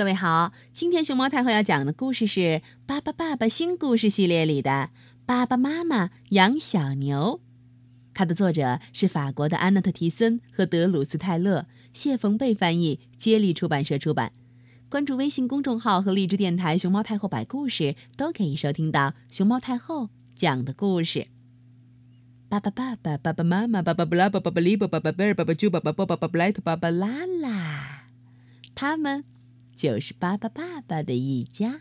[0.00, 2.40] 各位好，今天熊猫太后要讲的故事是
[2.86, 4.88] 《巴巴爸爸新故事系列》里的
[5.26, 7.42] 《爸爸妈妈养小牛》，
[8.14, 14.32] 它的作者是法国的安娜特·提森和德鲁斯·泰勒，谢冯贝翻译，接力出版社出版。
[14.88, 21.26] 关注微信公众号和荔枝电台“熊猫太后摆故事”，都可以收听到熊猫太后讲的故事。
[22.48, 28.06] 爸爸爸爸、爸爸妈妈、爸爸布拉、爸爸里巴、爸爸贝尔、爸爸猪、爸爸波、爸爸布莱特、爸爸拉拉，
[28.74, 29.22] 他们。
[29.80, 31.80] 就是巴巴爸爸的一家。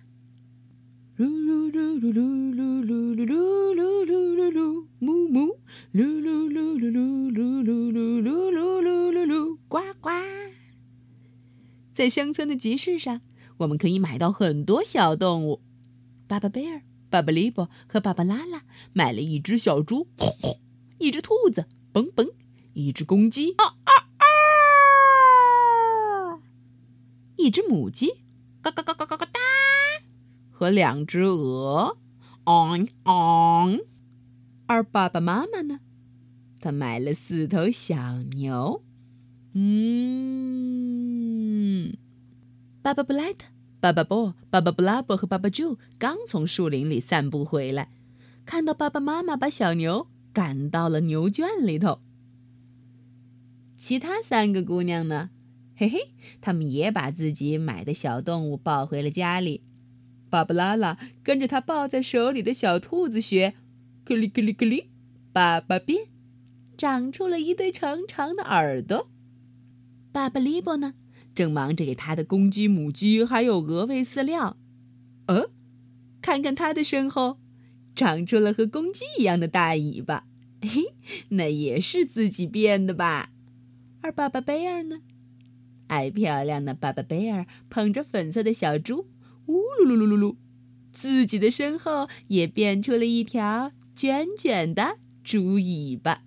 [1.18, 5.58] 噜噜噜噜噜噜噜噜噜噜噜噜，木木，
[5.92, 10.10] 噜噜噜噜噜噜噜噜噜噜噜噜，呱呱。
[11.92, 13.20] 在乡村的集市上，
[13.58, 15.62] 我们可以买到很多小动物。
[16.26, 20.08] 巴巴贝尔、巴巴利波和巴巴拉拉买了一只小猪，
[21.00, 22.32] 一只兔子，嘣嘣，
[22.72, 23.76] 一只公鸡啊。
[27.50, 28.22] 一只母鸡，
[28.62, 29.40] 嘎嘎嘎嘎嘎嘎哒，
[30.52, 31.98] 和两只鹅，
[32.44, 33.80] 昂昂。
[34.68, 35.80] 而爸爸妈妈呢？
[36.62, 38.84] 他买了四头小牛。
[39.54, 39.66] 嗯，
[42.84, 43.48] 爸爸布莱特、
[43.80, 47.90] 爸爸波、爸爸布拉伯和爸爸朱刚从树林里散步回来，
[48.46, 52.02] 看到爸爸妈妈把小牛赶到了牛圈里头。
[53.76, 55.32] 其他三个姑娘呢？
[55.80, 59.64] 嘿嘿，他们也把自己买的小动物抱回了家里。
[60.30, 63.54] 芭芭拉拉跟着他抱在手里的小兔子学，
[64.04, 64.90] 咯哩咯哩咯哩，
[65.32, 66.08] 爸爸变，
[66.76, 69.10] 长出了一对长长的耳朵。
[70.12, 70.96] 爸爸利波呢，
[71.34, 74.58] 正忙着给他的公鸡、母鸡还有鹅喂饲料。
[75.28, 75.50] 呃，
[76.22, 77.38] 看看他的身后，
[77.96, 80.28] 长出了和公鸡一样的大尾巴，
[80.60, 80.94] 嘿，
[81.30, 83.32] 那也是自己变的吧？
[84.02, 85.00] 而爸爸贝尔呢？
[85.90, 89.08] 爱漂亮的巴巴贝尔捧着粉色的小猪，
[89.48, 90.36] 呜噜噜噜噜噜，
[90.94, 96.22] 自己的身后也变出了一条卷卷的猪尾巴。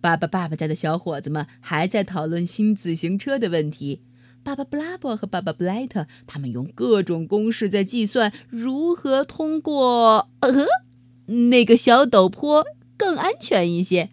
[0.00, 4.00] 爸爸爸爸家的小伙子们还在讨论新自行车的问题。
[4.42, 10.66] 爸爸布拉伯和爸爸布莱特他们用各种公式在计算如何通过呃
[11.26, 14.10] 那个小陡坡更安全一些。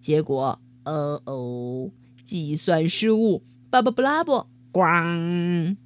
[0.00, 1.90] 结果，呃哦，
[2.22, 3.42] 计算失误。
[3.74, 5.76] 巴巴布拉布咣，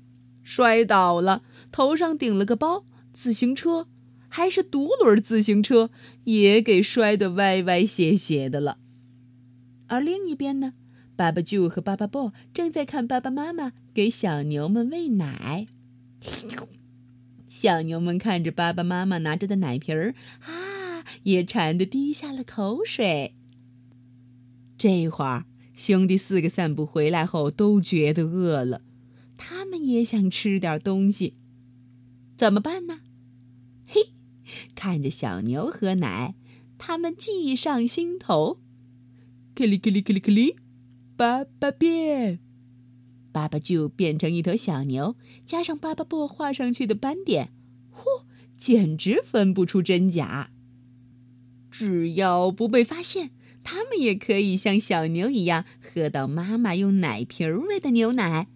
[0.43, 2.85] 摔倒了，头上顶了个包，
[3.15, 3.89] 自行车
[4.29, 5.89] 还是独轮自行车，
[6.25, 8.77] 也给摔得歪歪斜斜的了。
[9.87, 10.75] 而另一边呢，
[11.17, 15.67] 巴巴舅和巴巴布正在看爸爸妈妈给小牛们喂奶。
[17.49, 23.35] 小牛们看着爸爸妈妈拿着的奶瓶儿，啊，也馋得滴下了口水。
[24.77, 25.47] 这会儿。
[25.79, 28.83] 兄弟四个散步回来后都觉得饿了，
[29.37, 31.35] 他们也想吃点东西，
[32.37, 32.99] 怎么办呢？
[33.87, 34.09] 嘿，
[34.75, 36.35] 看着小牛喝奶，
[36.79, 38.59] 他们计上心头。
[39.55, 40.57] 克里克里克里克里，
[41.17, 42.41] 爸爸变，
[43.31, 45.15] 爸爸就变成一头小牛，
[45.47, 47.53] 加上爸爸布画上去的斑点，
[47.93, 48.25] 嚯，
[48.57, 50.51] 简直分不出真假。
[51.71, 53.31] 只要不被发现。
[53.71, 58.49] 他们也可以像小牛一样喝到妈妈用奶瓶喂的牛奶，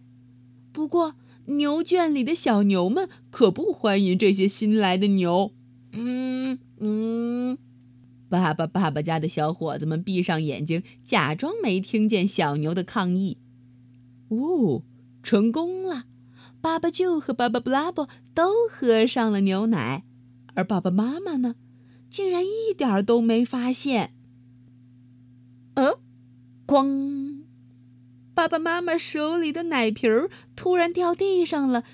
[0.72, 5.52] 不过牛圈里的小牛们可不欢迎这些新来的牛。
[5.92, 7.58] 嗯嗯，
[8.30, 13.36] 爸爸爸爸家的小伙子们闭上眼睛，假装没听见小牛的抗议。
[14.28, 14.82] 哦，
[15.22, 16.04] 成功了！
[16.62, 20.04] 爸爸舅和爸爸布拉伯都喝上了牛奶，
[20.54, 21.56] 而爸爸妈妈呢，
[22.08, 24.14] 竟然一点都没发现。
[25.74, 25.98] 呃，
[26.66, 27.42] 咣！
[28.34, 31.84] 爸爸妈妈手里的奶瓶突然掉地上了，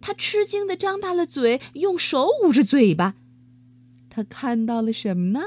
[0.00, 3.14] 他吃惊的张大了嘴，用手捂着嘴巴。
[4.08, 5.40] 他看到了什么呢？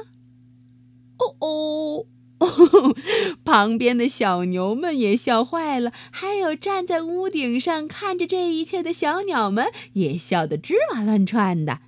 [1.18, 2.06] 哦哦
[2.40, 2.96] 哦！
[3.44, 11.80] 旁边的小牛们也笑坏了，还有站在屋顶上看着这一切的小鸟们也笑得吱哇乱窜的。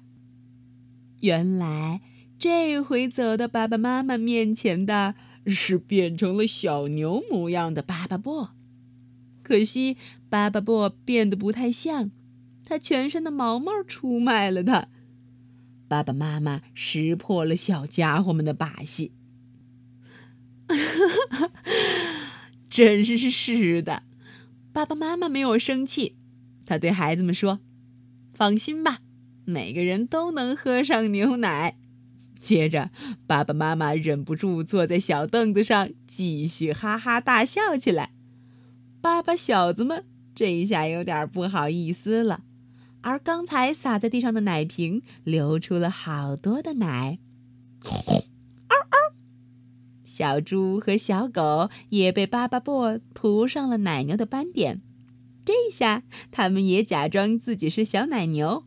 [1.20, 2.02] 原来，
[2.40, 5.14] 这回走到爸爸妈妈面前的。
[5.46, 8.50] 是变成了小牛模样的巴巴布，
[9.42, 9.98] 可惜
[10.30, 12.12] 巴巴布变得不太像，
[12.64, 14.88] 他全身的毛毛出卖了他。
[15.88, 19.12] 爸爸妈妈识破了小家伙们的把戏，
[22.70, 24.04] 真是是的。
[24.72, 26.16] 爸爸妈妈没有生气，
[26.66, 27.60] 他对孩子们说
[28.34, 29.00] ：“放心吧，
[29.44, 31.78] 每个人都能喝上牛奶。”
[32.42, 32.90] 接着，
[33.26, 38.12] 爸爸妈妈忍不住坐在小凳子上，继续哈哈大笑起来。
[39.00, 40.04] 爸爸小子们
[40.36, 42.42] 这一下有点不好意思了。
[43.02, 47.20] 而刚才洒在地上的奶瓶流出了好多的奶。
[47.84, 49.16] 嗷嗷
[50.04, 54.82] 小猪和小狗也被巴巴布涂上了奶牛的斑点，
[55.44, 58.64] 这下他们也假装自己是小奶牛，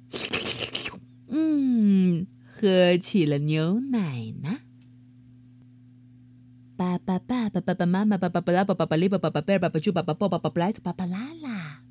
[1.28, 2.26] 嗯，
[2.56, 4.60] 喝起了牛奶呢。
[6.76, 11.82] 爸爸爸爸爸爸妈妈爸爸布拉爸爸巴里爸爸巴贝尔爸爸猪爸爸抱爸爸布莱特爸爸拉拉，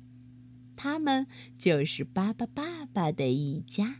[0.74, 1.26] 他们
[1.58, 3.96] 就是巴巴爸爸的一家。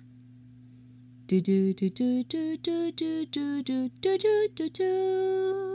[1.27, 4.19] 嘟嘟嘟嘟嘟嘟嘟嘟嘟嘟
[4.55, 5.74] 嘟嘟。